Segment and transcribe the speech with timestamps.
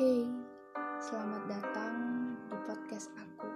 [0.00, 0.24] Hey,
[1.04, 1.92] selamat datang
[2.48, 3.52] di podcast aku.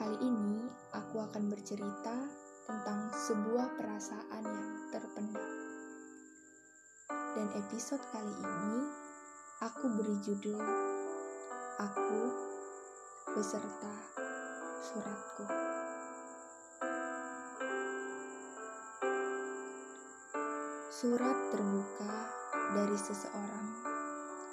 [0.00, 0.64] Kali ini
[0.96, 2.16] aku akan bercerita
[2.64, 5.44] tentang sebuah perasaan yang terpendam.
[7.36, 8.80] Dan episode kali ini
[9.60, 10.64] aku beri judul
[11.84, 12.20] Aku
[13.36, 13.92] beserta
[14.88, 15.44] suratku.
[20.88, 22.12] Surat terbuka
[22.72, 23.87] dari seseorang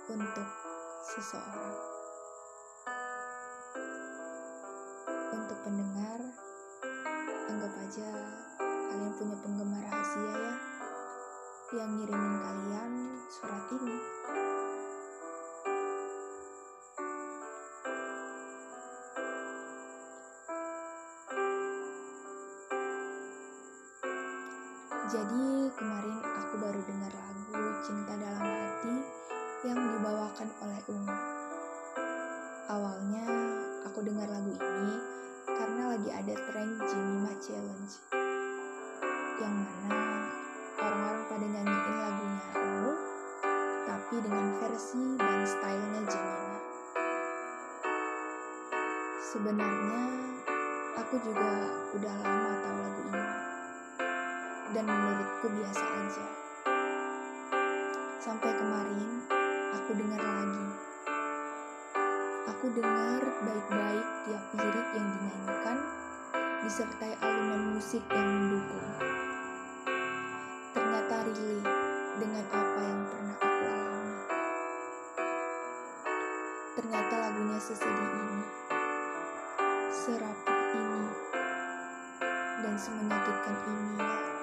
[0.05, 0.49] untuk
[1.01, 1.73] seseorang.
[5.33, 6.19] Untuk pendengar,
[7.49, 8.09] anggap aja
[8.61, 10.53] kalian punya penggemar rahasia ya
[11.73, 12.91] yang ngirimin kalian
[13.33, 13.97] surat ini.
[25.05, 29.25] Jadi kemarin aku baru dengar lagu Cinta Dalam Hati
[29.65, 31.17] yang dibawakan oleh Ungu.
[32.69, 33.25] Awalnya
[33.89, 34.95] aku dengar lagu ini
[35.49, 37.93] karena lagi ada tren Jemima Challenge
[39.41, 40.29] yang mana
[40.77, 42.93] orang-orang pada nyanyiin lagunya Ungu
[43.89, 46.53] tapi dengan versi dan stylenya Jemima.
[49.25, 50.01] Sebenarnya
[51.01, 51.51] aku juga
[51.97, 53.25] udah lama tahu lagu ini
[54.77, 56.25] dan menurutku biasa aja.
[58.21, 59.25] Sampai kemarin
[59.75, 60.67] aku dengar lagi.
[62.47, 65.77] Aku dengar baik-baik tiap lirik yang dinyanyikan
[66.63, 68.87] disertai alunan musik yang mendukung.
[70.71, 71.67] Ternyata relate
[72.23, 74.15] dengan apa yang pernah aku alami.
[76.79, 78.41] Ternyata lagunya sesedih ini,
[79.91, 81.03] serapuh ini,
[82.63, 84.34] dan semenyakitkan ini ya.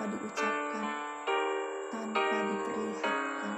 [0.00, 0.86] Tanpa diucapkan,
[1.92, 3.52] tanpa diperlihatkan.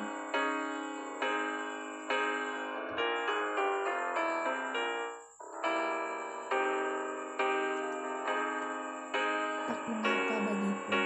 [9.70, 10.98] Tak mengapa bagiku,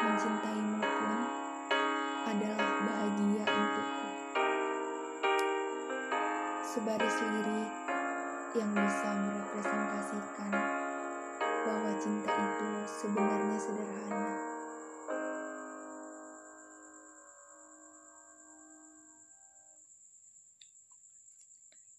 [0.00, 1.16] mencintaimu pun
[2.24, 4.08] adalah bahagia untukku
[6.64, 7.70] sebaris lirik
[8.56, 10.77] yang bisa merepresentasikan
[11.68, 14.28] bahwa cinta itu sebenarnya sederhana.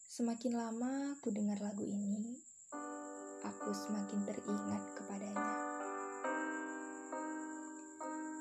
[0.09, 2.41] Semakin lama aku dengar lagu ini,
[3.45, 5.53] aku semakin teringat kepadanya.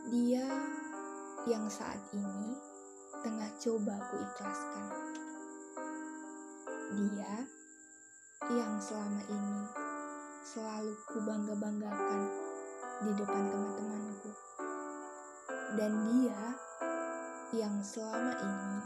[0.08, 0.48] Dia
[1.44, 2.56] yang saat ini
[3.20, 4.86] tengah coba ku ikhlaskan
[6.88, 7.44] dia
[8.48, 9.87] yang selama ini
[10.48, 12.22] selalu ku bangga-banggakan
[13.04, 14.30] di depan teman-temanku.
[15.76, 16.40] Dan dia
[17.52, 18.80] yang selama ini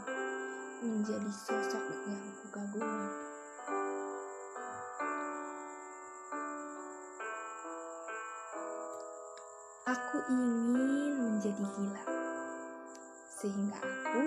[0.83, 3.07] menjadi sosok yang ku kagumi.
[9.87, 12.03] Aku ingin menjadi gila,
[13.39, 14.21] sehingga aku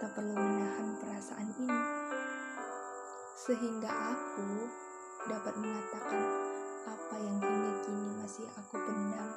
[0.00, 1.80] tak perlu menahan perasaan ini
[3.40, 4.68] sehingga aku
[5.28, 6.22] dapat mengatakan
[6.88, 9.28] apa yang hingga kini masih aku pendam.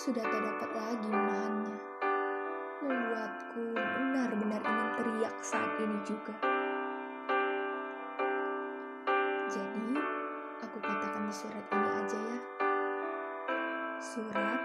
[0.00, 1.76] Sudah tak dapat lagi menahannya,
[2.80, 6.32] membuatku benar-benar ingin teriak saat ini juga.
[9.52, 10.00] Jadi,
[10.64, 12.38] aku katakan di surat ini aja ya.
[14.00, 14.60] Surat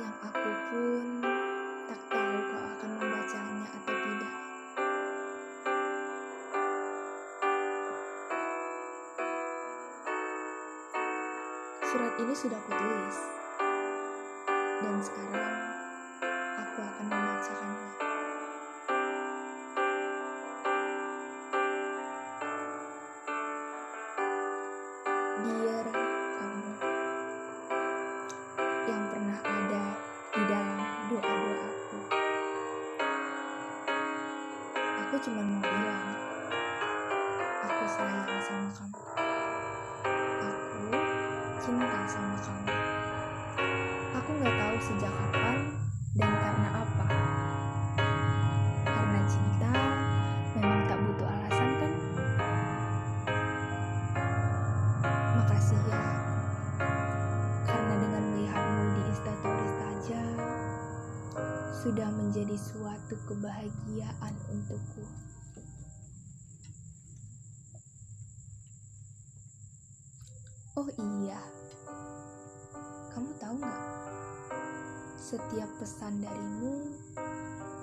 [0.00, 1.04] yang aku pun
[1.92, 4.34] tak tahu kau akan membacanya atau tidak.
[11.92, 13.43] Surat ini sudah kutulis,
[14.82, 15.54] dan sekarang
[16.58, 17.88] aku akan membacakannya.
[25.44, 25.86] Dear
[26.34, 26.72] kamu
[28.90, 29.84] yang pernah ada
[30.34, 30.80] di dalam
[31.12, 31.98] doa-doaku.
[34.74, 36.06] Aku Aku cuma mau bilang,
[37.62, 39.00] aku sayang sama kamu.
[40.42, 40.82] Aku
[41.62, 42.93] cinta sama kamu.
[44.24, 45.56] Aku nggak tahu sejak kapan
[46.16, 47.06] dan karena apa.
[48.88, 49.72] Karena cinta
[50.56, 51.92] memang tak butuh alasan kan?
[55.28, 56.00] Makasih ya.
[57.68, 60.22] Karena dengan melihatmu di instastory saja
[61.84, 65.04] sudah menjadi suatu kebahagiaan untukku.
[70.80, 71.13] Oh iya,
[75.34, 76.94] Setiap pesan darimu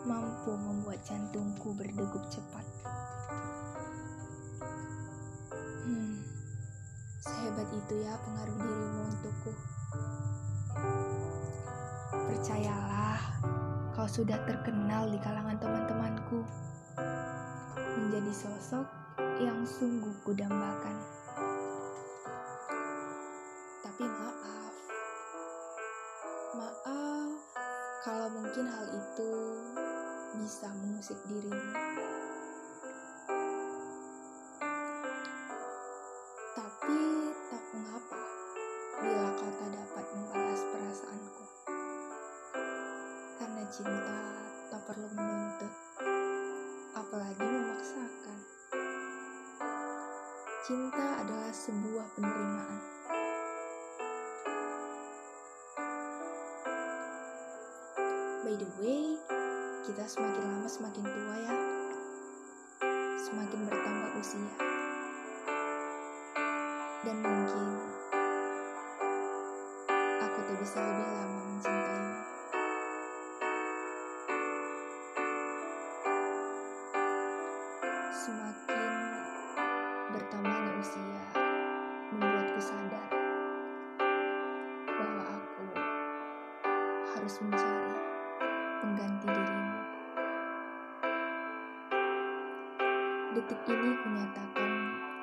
[0.08, 2.64] mampu membuat jantungku berdegup cepat.
[5.84, 6.24] Hmm,
[7.20, 9.52] sehebat itu ya pengaruh dirimu untukku.
[12.32, 13.20] Percayalah,
[14.00, 16.48] kau sudah terkenal di kalangan teman-temanku.
[17.76, 18.88] Menjadi sosok
[19.44, 20.96] yang sungguh kudambakan.
[23.84, 24.74] Tapi maaf,
[26.56, 27.01] maaf
[28.52, 29.32] mungkin hal itu
[30.36, 31.72] bisa mengusik dirimu.
[36.52, 37.00] Tapi
[37.48, 38.20] tak mengapa
[39.00, 41.46] bila kau tak dapat membalas perasaanku.
[43.40, 44.20] Karena cinta
[44.68, 45.74] tak perlu menuntut,
[46.92, 48.40] apalagi memaksakan.
[50.68, 53.01] Cinta adalah sebuah penerimaan.
[58.52, 59.16] By the way,
[59.88, 61.56] kita semakin lama semakin tua ya.
[63.16, 64.52] Semakin bertambah usia.
[67.08, 67.80] Dan mungkin
[69.96, 72.16] aku tak bisa lebih lama mencintaimu.
[78.12, 78.92] Semakin
[80.12, 81.24] bertambahnya usia
[82.12, 83.12] membuatku sadar
[84.92, 85.64] bahwa aku
[87.16, 87.81] harus mencari
[93.70, 94.72] ini kunyatakan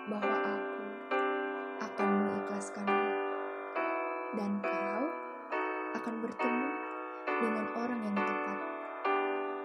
[0.07, 0.85] bahwa aku
[1.83, 3.11] akan mengikhlaskanmu
[4.39, 5.05] dan kau
[5.99, 6.69] akan bertemu
[7.27, 8.59] dengan orang yang tepat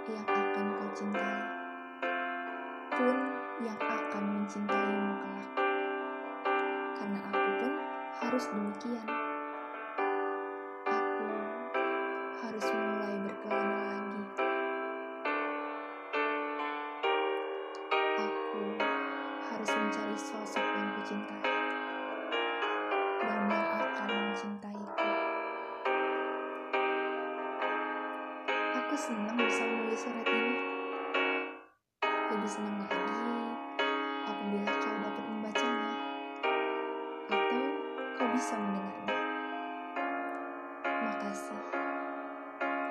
[0.09, 1.37] yang akan kau cintai
[2.97, 3.17] pun
[3.61, 5.51] yang akan mencintaimu kelak.
[6.97, 7.73] Karena aku pun
[8.25, 9.09] harus demikian.
[10.89, 11.27] Aku
[12.41, 13.02] harus mulai
[28.93, 30.53] aku senang bisa menulis surat ini
[32.05, 33.25] lebih senang lagi
[34.21, 35.93] apabila kau dapat membacanya
[37.25, 37.61] atau
[38.13, 39.17] kau bisa mendengarnya.
[40.85, 41.63] Makasih,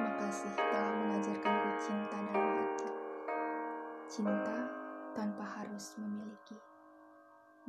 [0.02, 2.90] makasih telah mengajarkanku cinta dalam hati.
[4.10, 4.58] Cinta
[5.14, 6.58] tanpa harus memiliki.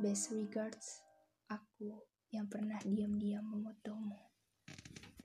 [0.02, 1.06] Best regards,
[1.54, 2.02] aku
[2.34, 4.33] yang pernah diam-diam memotomu.